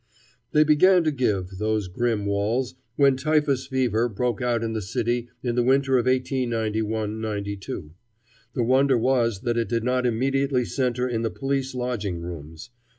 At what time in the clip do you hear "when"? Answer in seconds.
2.95-3.17